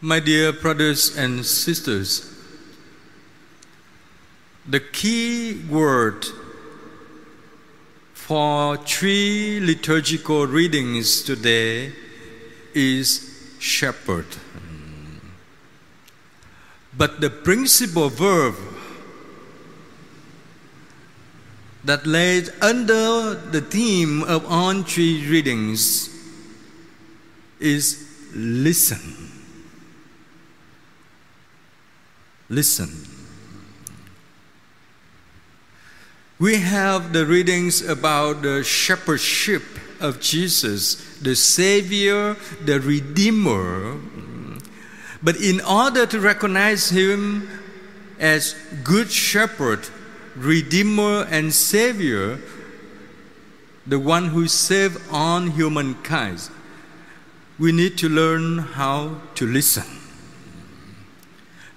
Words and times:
My 0.00 0.20
dear 0.20 0.52
brothers 0.52 1.16
and 1.16 1.44
sisters, 1.44 2.32
the 4.64 4.78
key 4.78 5.64
word 5.68 6.24
for 8.12 8.76
three 8.76 9.58
liturgical 9.58 10.46
readings 10.46 11.22
today 11.22 11.92
is 12.74 13.56
shepherd. 13.58 14.26
But 16.96 17.20
the 17.20 17.30
principal 17.30 18.08
verb 18.08 18.54
that 21.82 22.06
lays 22.06 22.50
under 22.62 23.34
the 23.34 23.62
theme 23.62 24.22
of 24.22 24.46
all 24.46 24.80
three 24.84 25.28
readings 25.28 26.08
is 27.58 28.06
listen. 28.32 29.27
Listen. 32.48 32.88
We 36.38 36.56
have 36.56 37.12
the 37.12 37.26
readings 37.26 37.82
about 37.86 38.42
the 38.42 38.62
shepherdship 38.62 39.62
of 40.00 40.20
Jesus, 40.20 41.18
the 41.18 41.34
Savior, 41.34 42.36
the 42.64 42.80
Redeemer. 42.80 43.98
But 45.22 45.36
in 45.36 45.60
order 45.60 46.06
to 46.06 46.20
recognize 46.20 46.90
Him 46.90 47.48
as 48.20 48.54
Good 48.84 49.10
Shepherd, 49.10 49.88
Redeemer, 50.36 51.26
and 51.28 51.52
Savior, 51.52 52.38
the 53.84 53.98
one 53.98 54.26
who 54.26 54.46
saved 54.46 55.00
all 55.10 55.40
humankind, 55.40 56.48
we 57.58 57.72
need 57.72 57.98
to 57.98 58.08
learn 58.08 58.58
how 58.58 59.20
to 59.34 59.46
listen. 59.46 59.97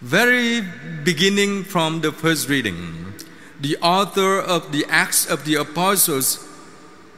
Very 0.02 0.62
beginning 1.04 1.64
from 1.64 2.02
the 2.02 2.12
first 2.12 2.50
reading, 2.50 3.14
the 3.60 3.78
author 3.78 4.40
of 4.40 4.72
the 4.72 4.84
Acts 4.90 5.30
of 5.30 5.46
the 5.46 5.54
Apostles 5.56 6.48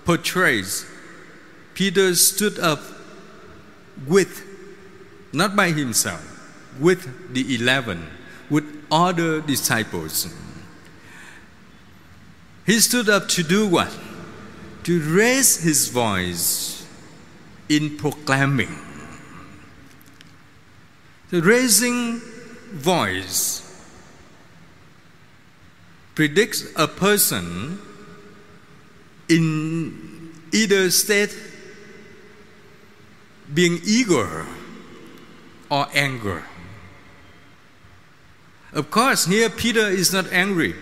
portrays 0.03 0.85
Peter 1.75 2.13
stood 2.13 2.59
up 2.59 2.81
with, 4.05 4.43
not 5.31 5.55
by 5.55 5.71
himself, 5.71 6.21
with 6.77 7.33
the 7.33 7.55
eleven, 7.55 8.05
with 8.49 8.65
other 8.91 9.39
disciples. 9.39 10.27
He 12.65 12.81
stood 12.81 13.07
up 13.07 13.29
to 13.29 13.43
do 13.43 13.65
what? 13.65 13.97
To 14.83 14.99
raise 14.99 15.63
his 15.63 15.87
voice 15.87 16.85
in 17.69 17.97
proclaiming. 17.97 18.77
The 21.29 21.41
raising 21.41 22.21
voice 22.73 23.61
predicts 26.15 26.65
a 26.75 26.87
person 26.87 27.79
in 29.29 30.31
either 30.51 30.89
state 30.91 31.35
being 33.53 33.79
eager 33.85 34.45
or 35.69 35.87
anger. 35.93 36.43
Of 38.73 38.89
course, 38.89 39.25
here 39.25 39.49
Peter 39.49 39.87
is 39.87 40.11
not 40.11 40.31
angry. 40.31 40.75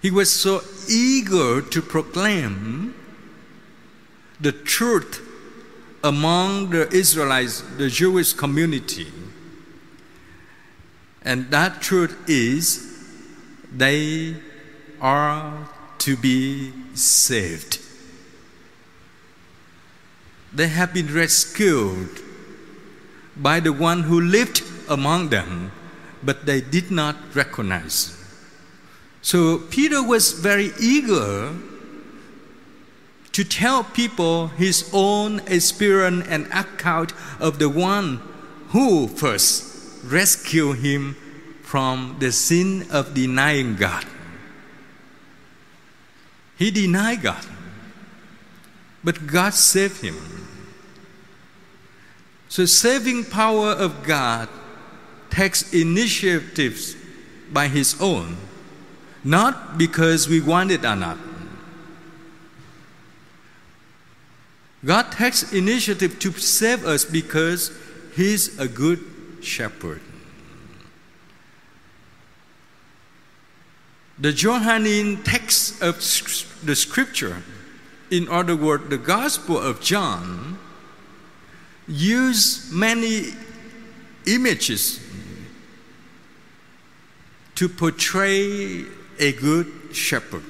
He 0.00 0.10
was 0.10 0.32
so 0.32 0.62
eager 0.88 1.60
to 1.60 1.82
proclaim 1.82 2.94
the 4.40 4.52
truth 4.52 5.20
among 6.04 6.70
the 6.70 6.88
Israelites, 6.94 7.62
the 7.76 7.88
Jewish 7.88 8.32
community. 8.32 9.08
And 11.22 11.50
that 11.50 11.82
truth 11.82 12.16
is 12.28 12.84
they 13.72 14.36
are 15.00 15.68
to 15.98 16.16
be 16.16 16.72
saved. 16.94 17.80
They 20.52 20.68
have 20.68 20.94
been 20.94 21.12
rescued 21.12 22.08
by 23.36 23.60
the 23.60 23.72
one 23.72 24.04
who 24.04 24.20
lived 24.20 24.62
among 24.88 25.28
them, 25.28 25.70
but 26.22 26.46
they 26.46 26.60
did 26.60 26.90
not 26.90 27.16
recognize. 27.34 28.16
So 29.20 29.58
Peter 29.58 30.02
was 30.02 30.32
very 30.32 30.72
eager 30.80 31.54
to 33.32 33.44
tell 33.44 33.84
people 33.84 34.48
his 34.48 34.88
own 34.92 35.40
experience 35.46 36.26
and 36.28 36.46
account 36.46 37.12
of 37.38 37.58
the 37.58 37.68
one 37.68 38.20
who 38.70 39.06
first 39.06 39.67
rescued 40.04 40.78
him 40.78 41.14
from 41.62 42.16
the 42.18 42.32
sin 42.32 42.86
of 42.90 43.14
denying 43.14 43.76
God. 43.76 44.04
He 46.56 46.70
denied 46.70 47.22
God, 47.22 47.44
but 49.04 49.26
God 49.26 49.54
saved 49.54 50.00
him. 50.00 50.16
So, 52.48 52.64
saving 52.64 53.26
power 53.26 53.72
of 53.72 54.02
God 54.02 54.48
takes 55.30 55.72
initiatives 55.72 56.96
by 57.52 57.68
His 57.68 58.00
own, 58.00 58.36
not 59.22 59.76
because 59.76 60.28
we 60.28 60.40
want 60.40 60.70
it 60.70 60.84
or 60.84 60.96
not. 60.96 61.18
God 64.84 65.12
takes 65.12 65.52
initiative 65.52 66.18
to 66.20 66.32
save 66.32 66.86
us 66.86 67.04
because 67.04 67.70
He's 68.16 68.58
a 68.58 68.66
good 68.66 69.04
shepherd. 69.40 70.00
The 74.18 74.32
Johannine 74.32 75.22
text 75.22 75.80
of 75.80 75.96
the 76.64 76.74
scripture, 76.74 77.42
in 78.10 78.28
other 78.28 78.56
words, 78.56 78.88
the 78.88 78.98
Gospel 78.98 79.58
of 79.58 79.80
John, 79.80 80.58
use 81.86 82.70
many 82.72 83.28
images 84.26 85.00
to 87.54 87.68
portray 87.68 88.84
a 89.18 89.32
good 89.32 89.72
shepherd. 89.92 90.44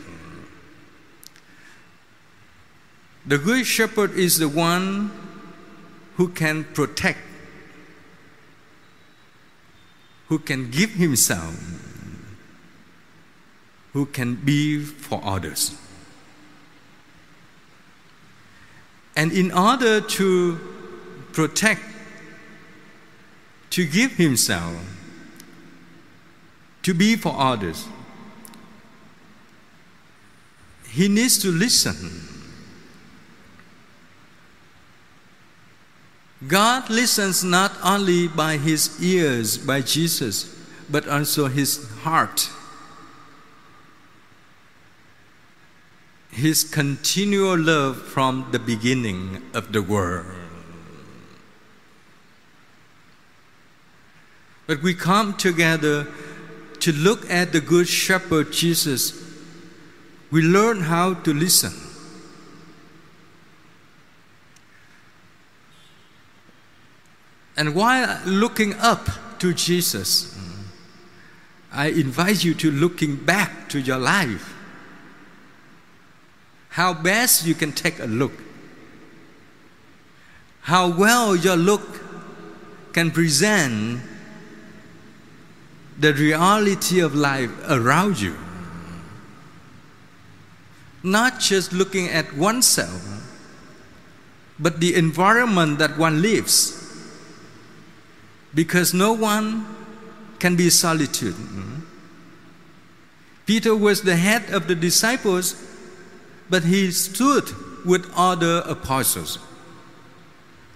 The 3.27 3.39
good 3.39 3.67
shepherd 3.67 4.13
is 4.13 4.39
the 4.39 4.49
one 4.49 5.11
who 6.17 6.29
can 6.29 6.65
protect, 6.65 7.19
who 10.29 10.39
can 10.39 10.71
give 10.71 10.91
himself 10.91 11.79
who 13.93 14.07
can 14.07 14.35
be 14.37 14.79
for 14.81 15.21
others. 15.25 15.77
And 19.17 19.33
in 19.33 19.51
order 19.51 20.01
to 20.01 20.57
protect, 21.33 21.83
to 23.71 23.85
give 23.85 24.13
himself, 24.13 24.77
to 26.83 26.95
be 26.95 27.17
for 27.17 27.35
others, 27.37 27.89
he 30.89 31.09
needs 31.09 31.39
to 31.39 31.51
listen. 31.51 32.28
God 36.47 36.89
listens 36.89 37.43
not 37.43 37.73
only 37.83 38.29
by 38.29 38.57
his 38.57 39.03
ears, 39.03 39.59
by 39.59 39.81
Jesus, 39.81 40.55
but 40.89 41.09
also 41.09 41.47
his 41.47 41.91
heart. 42.01 42.49
his 46.39 46.63
continual 46.63 47.59
love 47.59 48.01
from 48.01 48.47
the 48.53 48.59
beginning 48.61 49.43
of 49.55 49.73
the 49.73 49.83
world. 49.83 50.27
But 54.67 54.83
we 54.83 54.95
come 54.95 55.35
together 55.35 56.07
to 56.81 56.93
look 56.93 57.29
at 57.29 57.53
the 57.53 57.61
Good 57.61 57.89
Shepherd 57.89 58.53
Jesus. 58.53 59.21
We 60.31 60.43
learn 60.43 60.83
how 60.83 61.15
to 61.15 61.35
listen. 61.35 61.73
And 67.59 67.75
while 67.75 68.21
looking 68.25 68.75
up 68.75 69.09
to 69.41 69.53
Jesus, 69.53 70.39
I 71.73 71.89
invite 71.89 72.45
you 72.45 72.55
to 72.55 72.71
looking 72.71 73.17
back 73.17 73.69
to 73.71 73.81
your 73.81 73.99
life 73.99 74.55
how 76.69 76.95
best 76.95 77.45
you 77.45 77.57
can 77.57 77.73
take 77.73 77.99
a 77.99 78.05
look, 78.05 78.31
how 80.61 80.97
well 80.97 81.35
your 81.35 81.57
look 81.57 81.83
can 82.93 83.11
present 83.11 84.03
the 85.99 86.15
reality 86.15 87.01
of 87.01 87.17
life 87.17 87.51
around 87.69 88.21
you. 88.21 88.37
Not 91.03 91.41
just 91.41 91.73
looking 91.73 92.07
at 92.07 92.37
oneself, 92.37 93.03
but 94.61 94.79
the 94.79 94.95
environment 94.95 95.81
that 95.81 95.99
one 95.99 96.23
lives. 96.23 96.78
Because 98.55 98.95
no 98.95 99.13
one 99.13 99.67
can 100.39 100.57
be 100.57 100.71
solitude. 100.71 101.35
Peter 103.47 103.75
was 103.75 104.03
the 104.03 104.17
head 104.17 104.51
of 104.51 104.69
the 104.69 104.75
disciples, 104.75 105.55
but 106.51 106.65
he 106.65 106.91
stood 106.91 107.49
with 107.85 108.11
other 108.15 108.63
apostles. 108.67 109.39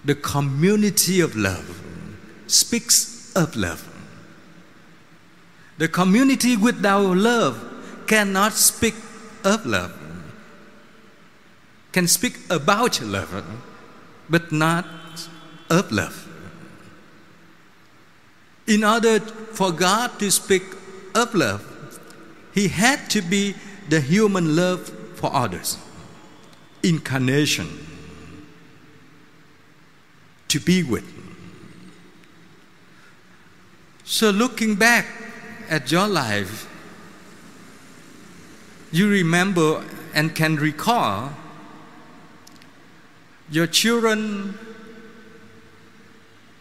The 0.05 0.15
community 0.15 1.19
of 1.19 1.35
love 1.35 1.81
speaks 2.47 3.31
of 3.35 3.55
love. 3.55 3.89
The 5.77 5.87
community 5.87 6.57
without 6.57 7.15
love 7.15 7.63
cannot 8.07 8.53
speak 8.53 8.95
of 9.43 9.65
love, 9.65 9.93
can 11.91 12.07
speak 12.07 12.39
about 12.49 13.01
love, 13.01 13.43
but 14.29 14.51
not 14.51 14.85
of 15.69 15.91
love. 15.91 16.27
In 18.67 18.83
order 18.83 19.19
for 19.19 19.71
God 19.71 20.19
to 20.19 20.31
speak 20.31 20.63
of 21.13 21.33
love, 21.35 21.99
He 22.53 22.69
had 22.69 23.09
to 23.11 23.21
be 23.21 23.55
the 23.89 23.99
human 23.99 24.55
love 24.55 24.87
for 25.15 25.33
others, 25.33 25.77
incarnation, 26.81 27.67
to 30.47 30.59
be 30.59 30.83
with. 30.83 31.03
So, 34.05 34.29
looking 34.29 34.75
back 34.75 35.07
at 35.69 35.91
your 35.91 36.07
life, 36.07 36.69
you 38.91 39.09
remember 39.09 39.83
and 40.13 40.35
can 40.35 40.55
recall 40.55 41.31
your 43.49 43.67
children 43.67 44.57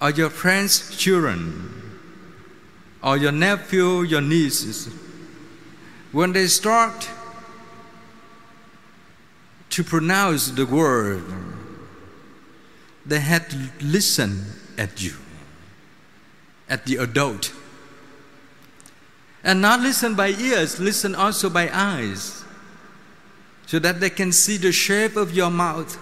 or 0.01 0.11
your 0.11 0.31
friends' 0.31 0.97
children 0.97 1.92
or 3.03 3.17
your 3.17 3.33
nephew, 3.33 4.03
your 4.03 4.21
nieces, 4.21 4.89
when 6.13 6.33
they 6.33 6.47
start 6.47 7.09
to 9.71 9.83
pronounce 9.83 10.51
the 10.51 10.67
word, 10.67 11.25
they 13.07 13.19
had 13.19 13.49
to 13.51 13.59
listen 13.81 14.45
at 14.79 15.03
you, 15.03 15.15
at 16.69 16.85
the 16.85 16.97
adult. 16.97 17.53
And 19.43 19.61
not 19.61 19.81
listen 19.81 20.15
by 20.15 20.29
ears, 20.29 20.79
listen 20.79 21.15
also 21.15 21.51
by 21.51 21.69
eyes, 21.73 22.45
so 23.67 23.79
that 23.79 23.99
they 23.99 24.11
can 24.11 24.31
see 24.31 24.59
the 24.59 24.71
shape 24.71 25.17
of 25.17 25.33
your 25.33 25.51
mouth, 25.51 25.99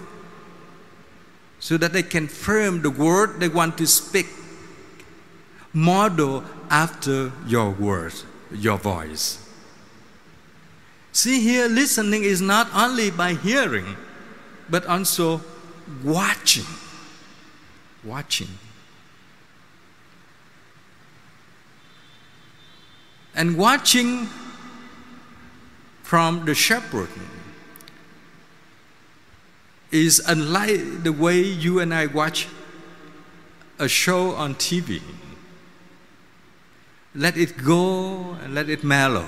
so 1.59 1.77
that 1.77 1.93
they 1.93 2.03
can 2.03 2.27
frame 2.27 2.81
the 2.81 2.91
word 2.91 3.39
they 3.39 3.49
want 3.49 3.77
to 3.77 3.87
speak, 3.87 4.27
model 5.73 6.43
after 6.69 7.31
your 7.47 7.71
words, 7.71 8.25
your 8.51 8.77
voice. 8.77 9.37
See 11.11 11.41
here, 11.41 11.67
listening 11.67 12.23
is 12.23 12.41
not 12.41 12.67
only 12.73 13.11
by 13.11 13.33
hearing, 13.33 13.97
but 14.69 14.85
also 14.85 15.41
watching. 16.03 16.65
Watching. 18.03 18.47
and 23.35 23.57
watching 23.57 24.27
from 26.03 26.45
the 26.45 26.53
shepherd 26.53 27.09
is 29.91 30.21
unlike 30.27 31.03
the 31.03 31.11
way 31.11 31.41
you 31.41 31.79
and 31.79 31.93
I 31.93 32.07
watch 32.07 32.47
a 33.79 33.87
show 33.87 34.31
on 34.31 34.55
TV. 34.55 35.01
Let 37.13 37.37
it 37.37 37.63
go 37.63 38.37
and 38.41 38.55
let 38.55 38.69
it 38.69 38.83
mellow. 38.83 39.27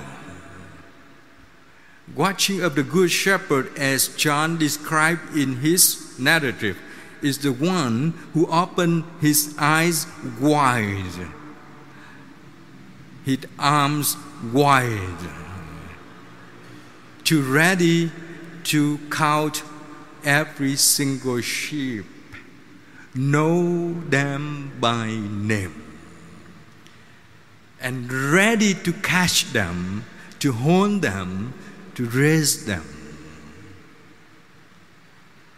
Watching 2.14 2.62
of 2.62 2.74
the 2.74 2.82
Good 2.82 3.10
Shepherd, 3.10 3.76
as 3.76 4.08
John 4.16 4.58
described 4.58 5.36
in 5.36 5.56
his 5.56 6.18
narrative, 6.18 6.78
is 7.22 7.38
the 7.38 7.52
one 7.52 8.12
who 8.34 8.46
opened 8.46 9.04
his 9.20 9.54
eyes 9.58 10.06
wide. 10.40 11.28
His 13.24 13.38
arms 13.58 14.16
wide. 14.52 15.30
To 17.24 17.42
ready 17.42 18.12
to 18.64 18.98
count 19.10 19.62
every 20.24 20.76
single 20.76 21.40
sheep, 21.40 22.04
know 23.14 23.94
them 24.08 24.72
by 24.78 25.06
name, 25.06 25.83
and 27.84 28.10
ready 28.10 28.72
to 28.72 28.94
catch 28.94 29.52
them, 29.52 30.06
to 30.38 30.52
hone 30.52 31.00
them, 31.00 31.52
to 31.94 32.06
raise 32.08 32.64
them. 32.64 32.82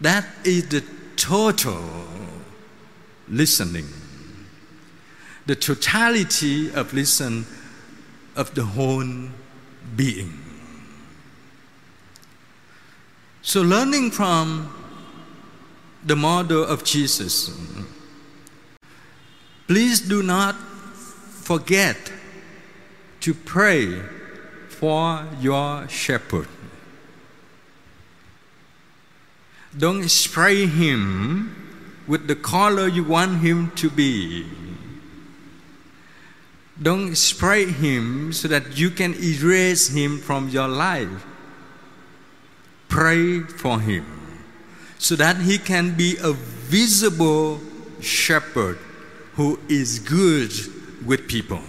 That 0.01 0.27
is 0.45 0.69
the 0.69 0.85
total 1.15 1.85
listening, 3.29 3.87
the 5.47 5.55
totality 5.55 6.75
of 6.75 6.93
listen 6.93 7.47
of 8.35 8.53
the 8.57 8.65
whole 8.65 9.29
being. 9.95 10.43
So, 13.41 13.63
learning 13.63 14.11
from 14.11 14.75
the 16.05 16.17
model 16.17 16.65
of 16.65 16.83
Jesus, 16.83 17.57
please 19.69 20.01
do 20.01 20.25
not 20.25 20.57
forget 21.47 21.97
to 23.21 23.33
pray 23.33 24.03
for 24.69 25.25
your 25.41 25.89
shepherd. 25.89 26.49
Don't 29.79 30.09
spray 30.09 30.67
him 30.67 31.55
with 32.09 32.27
the 32.27 32.35
color 32.35 32.89
you 32.89 33.05
want 33.05 33.39
him 33.39 33.71
to 33.77 33.89
be. 33.89 34.45
Don't 36.83 37.15
spray 37.15 37.67
him 37.67 38.33
so 38.33 38.49
that 38.49 38.77
you 38.77 38.91
can 38.91 39.15
erase 39.15 39.87
him 39.91 40.19
from 40.19 40.49
your 40.49 40.67
life. 40.67 41.25
Pray 42.89 43.39
for 43.39 43.79
him 43.79 44.05
so 44.99 45.15
that 45.15 45.37
he 45.37 45.59
can 45.59 45.95
be 45.95 46.17
a 46.21 46.33
visible 46.33 47.61
shepherd 48.01 48.79
who 49.35 49.61
is 49.69 50.01
good 50.01 50.51
with 51.05 51.29
people. 51.29 51.61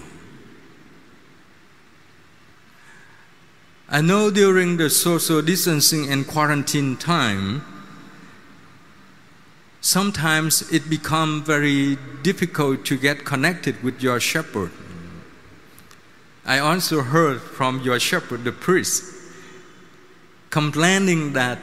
I 3.90 4.02
know 4.02 4.30
during 4.30 4.78
the 4.78 4.90
social 4.90 5.42
distancing 5.42 6.12
and 6.12 6.28
quarantine 6.28 6.98
time, 6.98 7.64
sometimes 9.80 10.62
it 10.74 10.90
becomes 10.90 11.48
very 11.48 11.98
difficult 12.22 12.86
to 12.86 12.98
get 12.98 13.24
connected 13.24 13.82
with 13.82 14.04
your 14.04 14.20
shepherd. 14.20 14.72
I 16.46 16.60
also 16.60 17.02
heard 17.02 17.42
from 17.42 17.82
your 17.82 18.00
shepherd, 18.00 18.44
the 18.44 18.52
priest, 18.52 19.04
complaining 20.50 21.34
that 21.34 21.60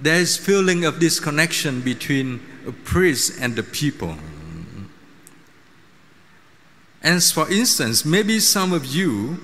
there 0.00 0.20
is 0.20 0.36
feeling 0.36 0.84
of 0.84 1.00
disconnection 1.00 1.80
between 1.80 2.40
a 2.66 2.72
priest 2.72 3.40
and 3.40 3.56
the 3.56 3.62
people. 3.62 4.16
And 7.04 7.22
for 7.22 7.48
instance, 7.48 8.04
maybe 8.04 8.40
some 8.40 8.72
of 8.72 8.86
you 8.86 9.38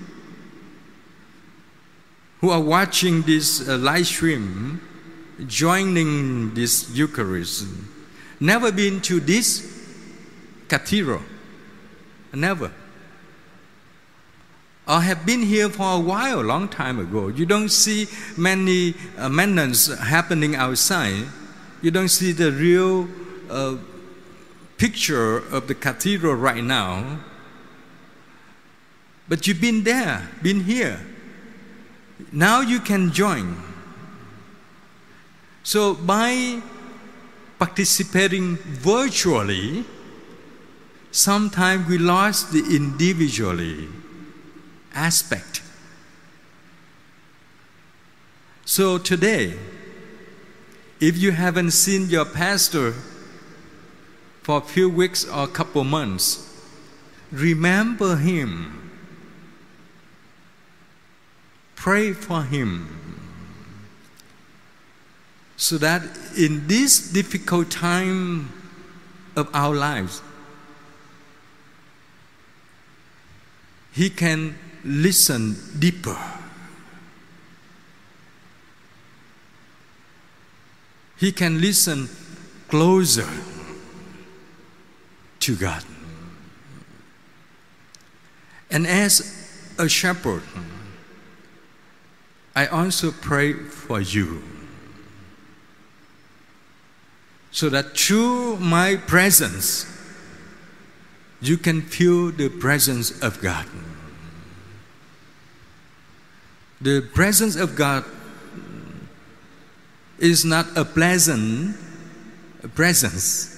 who 2.40 2.50
are 2.50 2.60
watching 2.60 3.22
this 3.22 3.68
uh, 3.68 3.76
live 3.76 4.06
stream, 4.06 4.80
joining 5.46 6.54
this 6.54 6.90
Eucharist, 6.90 7.66
never 8.40 8.72
been 8.72 9.00
to 9.02 9.20
this 9.20 9.86
cathedral, 10.66 11.22
never 12.32 12.72
or 14.90 15.00
have 15.00 15.24
been 15.24 15.42
here 15.42 15.68
for 15.68 15.94
a 15.94 16.00
while, 16.00 16.40
a 16.40 16.42
long 16.42 16.68
time 16.68 16.98
ago. 16.98 17.28
You 17.28 17.46
don't 17.46 17.68
see 17.68 18.08
many 18.36 18.94
uh, 19.16 19.28
happening 20.00 20.56
outside. 20.56 21.26
You 21.80 21.92
don't 21.92 22.08
see 22.08 22.32
the 22.32 22.50
real 22.50 23.06
uh, 23.48 23.76
picture 24.78 25.38
of 25.54 25.68
the 25.68 25.76
cathedral 25.76 26.34
right 26.34 26.64
now. 26.64 27.20
But 29.30 29.46
you've 29.46 29.60
been 29.60 29.84
there, 29.84 30.28
been 30.42 30.64
here. 30.64 30.98
Now 32.32 32.62
you 32.62 32.80
can 32.80 33.12
join. 33.12 33.62
So 35.62 35.94
by 35.94 36.60
participating 37.56 38.56
virtually, 38.56 39.84
sometimes 41.12 41.88
we 41.88 41.96
lost 41.96 42.52
the 42.52 42.74
individually 42.74 43.86
aspect. 44.92 45.62
So 48.64 48.98
today, 48.98 49.56
if 50.98 51.16
you 51.16 51.30
haven't 51.30 51.70
seen 51.70 52.10
your 52.10 52.24
pastor 52.24 52.94
for 54.42 54.58
a 54.58 54.60
few 54.60 54.90
weeks 54.90 55.24
or 55.24 55.44
a 55.44 55.48
couple 55.48 55.84
months, 55.84 56.52
remember 57.30 58.16
Him. 58.16 58.89
Pray 61.80 62.12
for 62.12 62.42
Him. 62.42 62.86
So 65.56 65.78
that 65.78 66.02
in 66.36 66.66
this 66.66 67.10
difficult 67.10 67.70
time 67.70 68.52
of 69.34 69.48
our 69.54 69.74
lives, 69.74 70.20
He 73.92 74.10
can 74.10 74.58
listen 74.84 75.56
deeper. 75.78 76.18
He 81.16 81.32
can 81.32 81.62
listen 81.62 82.10
closer 82.68 83.28
to 85.40 85.56
God. 85.56 85.82
And 88.70 88.86
as 88.86 89.74
a 89.78 89.88
shepherd, 89.88 90.42
I 92.54 92.66
also 92.66 93.10
pray 93.10 93.52
for 93.52 94.00
you. 94.00 94.42
So 97.52 97.68
that 97.68 97.96
through 97.96 98.56
my 98.58 98.96
presence, 98.96 99.86
you 101.40 101.56
can 101.56 101.82
feel 101.82 102.30
the 102.30 102.48
presence 102.48 103.20
of 103.22 103.40
God. 103.40 103.66
The 106.80 107.00
presence 107.00 107.56
of 107.56 107.76
God 107.76 108.04
is 110.18 110.44
not 110.44 110.66
a 110.76 110.84
pleasant 110.84 111.76
presence 112.74 113.56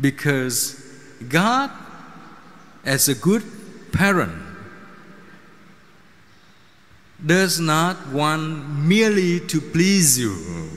because 0.00 0.80
God, 1.28 1.70
as 2.84 3.08
a 3.08 3.14
good 3.14 3.42
parent, 3.92 4.49
does 7.24 7.60
not 7.60 8.08
want 8.08 8.68
merely 8.68 9.40
to 9.40 9.60
please 9.60 10.18
you, 10.18 10.70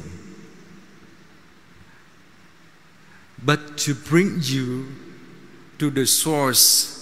but 3.44 3.78
to 3.78 3.94
bring 3.94 4.40
you 4.42 4.88
to 5.80 5.90
the 5.90 6.06
source 6.06 6.94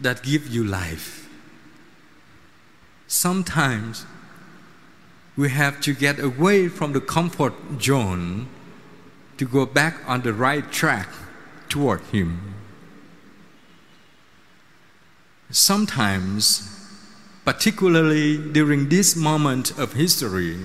that 0.00 0.22
gives 0.22 0.54
you 0.54 0.64
life. 0.64 1.28
Sometimes 3.06 4.06
we 5.36 5.50
have 5.50 5.80
to 5.80 5.94
get 5.94 6.18
away 6.18 6.68
from 6.68 6.92
the 6.92 7.00
comfort 7.00 7.54
zone 7.80 8.48
to 9.36 9.44
go 9.44 9.66
back 9.66 9.96
on 10.06 10.22
the 10.22 10.32
right 10.32 10.70
track 10.70 11.08
toward 11.68 12.00
Him. 12.12 12.54
Sometimes, 15.50 16.83
particularly 17.44 18.38
during 18.38 18.88
this 18.88 19.14
moment 19.14 19.78
of 19.78 19.92
history, 19.92 20.58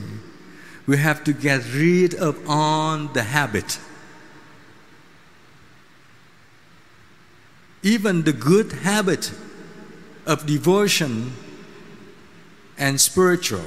we 0.88 0.98
have 0.98 1.24
to 1.26 1.34
get 1.34 1.62
rid 1.74 2.16
of 2.16 2.38
all 2.50 2.98
the 2.98 3.24
habit. 3.24 3.80
Even 7.84 8.24
the 8.24 8.34
good 8.34 8.72
habit 8.72 9.32
of 10.26 10.46
devotion 10.46 11.34
and 12.78 13.00
spiritual, 13.00 13.66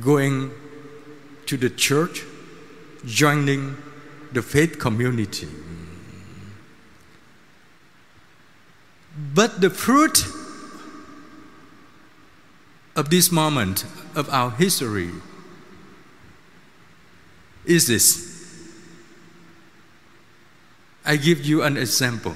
going 0.00 0.50
to 1.46 1.56
the 1.56 1.70
church, 1.70 2.22
joining 3.04 3.76
the 4.32 4.42
faith 4.42 4.78
community. 4.78 5.48
But 9.34 9.60
the 9.60 9.70
fruit 9.70 10.26
of 12.96 13.10
this 13.10 13.30
moment 13.30 13.84
of 14.14 14.28
our 14.30 14.50
history 14.50 15.10
is 17.66 17.86
this. 17.86 18.32
I 21.04 21.16
give 21.16 21.44
you 21.44 21.62
an 21.62 21.76
example. 21.76 22.34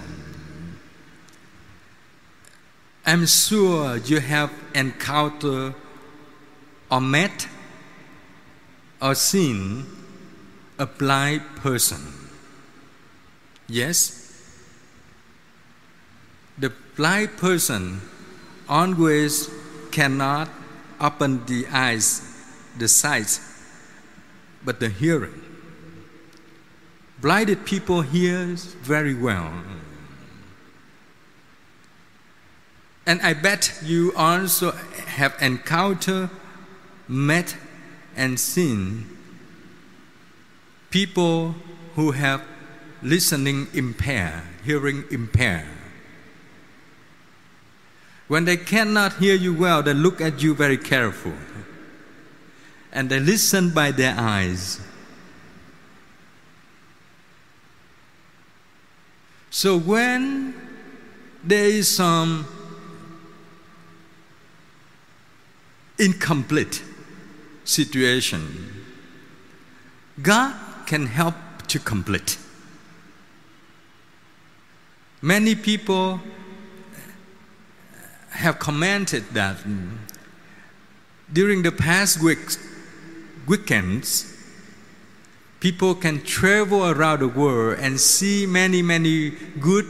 I'm 3.07 3.27
sure 3.27 3.97
you 3.97 4.21
have 4.21 4.53
encountered 4.75 5.75
or 6.91 7.01
met 7.01 7.49
or 9.01 9.15
seen 9.15 9.87
a 10.79 10.87
blind 10.87 11.43
person. 11.57 12.01
Yes? 13.67 14.21
The 16.59 16.73
blind 16.97 17.37
person 17.39 18.03
always 18.69 19.49
cannot 19.91 20.49
open 21.01 21.45
the 21.47 21.67
eyes, 21.69 22.23
the 22.79 22.89
sight, 22.89 23.41
but 24.65 24.81
the 24.81 24.89
hearing. 24.89 25.43
Blinded 27.21 27.67
people 27.67 28.03
hear 28.03 28.47
very 28.83 29.15
well. 29.15 29.53
And 33.07 33.21
I 33.23 33.35
bet 33.35 33.81
you 33.83 34.13
also 34.17 34.73
have 34.73 35.35
encountered, 35.41 36.31
met, 37.09 37.57
and 38.17 38.39
seen 38.39 39.17
people 40.91 41.55
who 41.95 42.13
have 42.13 42.43
listening 43.03 43.69
impaired, 43.73 44.43
hearing 44.65 45.05
impaired. 45.11 45.67
When 48.31 48.45
they 48.45 48.59
cannot 48.59 49.15
hear 49.15 49.35
you 49.35 49.53
well, 49.53 49.83
they 49.83 49.93
look 49.93 50.21
at 50.21 50.41
you 50.41 50.55
very 50.55 50.79
careful. 50.79 51.33
And 52.93 53.11
they 53.11 53.19
listen 53.19 53.71
by 53.71 53.91
their 53.91 54.15
eyes. 54.17 54.81
So 59.51 59.77
when 59.77 60.55
there 61.43 61.65
is 61.65 61.89
some 61.89 62.47
incomplete 65.99 66.85
situation, 67.65 68.85
God 70.23 70.55
can 70.87 71.07
help 71.07 71.35
to 71.67 71.81
complete. 71.81 72.39
Many 75.21 75.57
people 75.57 76.21
have 78.41 78.59
commented 78.59 79.25
that 79.33 79.57
mm, 79.59 79.97
during 81.33 81.63
the 81.63 81.71
past 81.71 82.21
weeks, 82.23 82.59
weekends, 83.47 84.37
people 85.61 85.95
can 85.95 86.23
travel 86.23 86.91
around 86.91 87.21
the 87.21 87.29
world 87.29 87.79
and 87.79 88.01
see 88.01 88.47
many, 88.47 88.83
many 88.83 89.31
good 89.61 89.87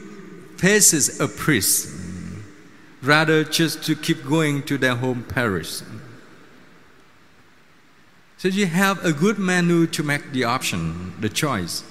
faces 0.56 1.20
of 1.20 1.36
priests, 1.36 1.86
mm, 1.86 2.42
rather 3.02 3.44
just 3.44 3.82
to 3.84 3.94
keep 3.94 4.24
going 4.26 4.62
to 4.64 4.76
their 4.76 4.96
home 4.96 5.24
parish. 5.24 5.80
So 8.36 8.48
you 8.48 8.66
have 8.66 9.04
a 9.04 9.12
good 9.12 9.38
menu 9.38 9.86
to 9.88 10.02
make 10.02 10.32
the 10.32 10.44
option, 10.44 11.14
the 11.20 11.28
choice. 11.28 11.84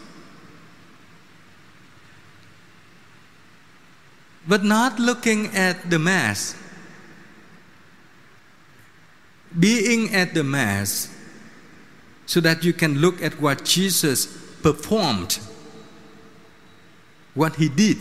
But 4.50 4.63
not 4.63 4.98
looking 4.98 5.56
at 5.56 5.91
the 5.91 6.00
Mass. 6.00 6.56
Being 9.58 10.12
at 10.15 10.34
the 10.34 10.44
Mass 10.44 11.15
so 12.25 12.39
that 12.39 12.63
you 12.63 12.74
can 12.74 12.98
look 12.98 13.22
at 13.22 13.39
what 13.39 13.63
Jesus 13.63 14.25
performed, 14.63 15.38
what 17.36 17.58
He 17.58 17.70
did, 17.70 17.98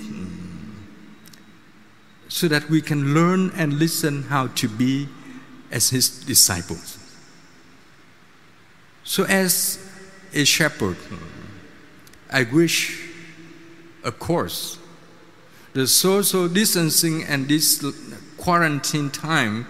so 2.28 2.49
that 2.49 2.71
we 2.71 2.81
can 2.81 3.12
learn 3.12 3.50
and 3.55 3.75
listen 3.75 4.23
how 4.25 4.47
to 4.47 4.69
be 4.71 5.07
as 5.71 5.90
His 5.90 6.09
disciples. 6.25 6.99
So, 9.05 9.25
as 9.25 9.78
a 10.33 10.45
shepherd, 10.45 10.97
I 12.31 12.45
wish, 12.45 13.07
of 14.02 14.19
course, 14.19 14.78
the 15.75 15.87
social 15.87 16.49
distancing 16.49 17.25
and 17.25 17.49
this 17.49 17.85
quarantine 18.37 19.11
time 19.11 19.67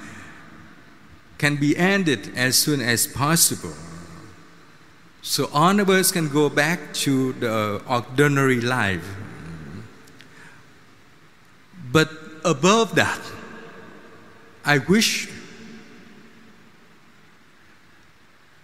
can 1.38 1.56
be 1.56 1.76
ended 1.76 2.32
as 2.36 2.56
soon 2.56 2.80
as 2.80 3.06
possible. 3.06 3.74
So 5.22 5.48
all 5.52 5.78
of 5.80 5.88
us 5.90 6.10
can 6.12 6.28
go 6.28 6.48
back 6.48 6.94
to 7.04 7.32
the 7.34 7.82
ordinary 7.88 8.60
life. 8.60 9.06
But 11.90 12.10
above 12.44 12.94
that, 12.96 13.20
I 14.64 14.78
wish 14.78 15.28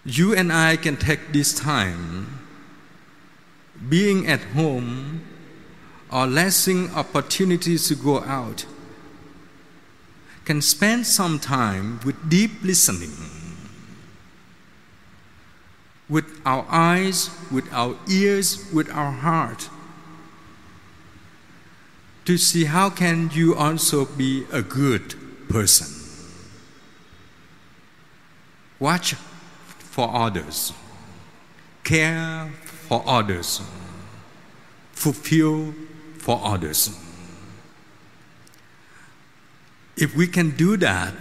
you 0.05 0.35
and 0.35 0.53
I 0.53 0.77
can 0.77 0.97
take 0.97 1.33
this 1.33 1.55
time 1.59 2.41
being 3.89 4.27
at 4.27 4.41
home 4.41 5.23
or 6.15 6.29
lacking 6.29 6.89
opportunities 6.93 7.89
to 7.89 7.97
go 7.97 8.21
out, 8.21 8.65
can 10.45 10.63
spend 10.63 11.05
some 11.05 11.41
time 11.41 11.99
with 12.05 12.31
deep 12.31 12.53
listening, 12.63 13.11
with 16.09 16.41
our 16.47 16.65
eyes, 16.71 17.31
with 17.51 17.67
our 17.73 17.97
ears, 18.09 18.71
with 18.73 18.89
our 18.91 19.11
heart, 19.11 19.69
to 22.25 22.39
see 22.39 22.67
how 22.67 22.89
can 22.89 23.29
you 23.33 23.53
also 23.57 24.05
be 24.05 24.47
a 24.53 24.63
good 24.63 25.17
person. 25.49 25.89
Watch 28.79 29.15
for 29.15 30.15
others, 30.15 30.73
care 31.83 32.53
for 32.63 33.03
others, 33.05 33.61
fulfill 34.93 35.75
for 36.25 36.41
others. 36.43 36.89
If 39.95 40.17
we 40.17 40.27
can 40.27 40.57
do 40.57 40.79
that, 40.79 41.13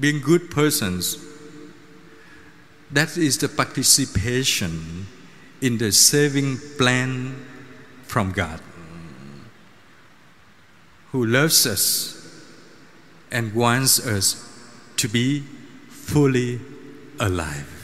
being 0.00 0.20
good 0.20 0.50
persons, 0.50 1.24
that 2.90 3.16
is 3.16 3.38
the 3.38 3.48
participation 3.48 5.06
in 5.60 5.78
the 5.78 5.92
saving 5.92 6.58
plan 6.78 7.46
from 8.02 8.32
God, 8.32 8.60
who 11.12 11.24
loves 11.24 11.64
us 11.64 12.44
and 13.30 13.54
wants 13.54 14.04
us 14.04 14.52
to 14.96 15.08
be 15.08 15.44
fully 15.88 16.58
alive. 17.20 17.81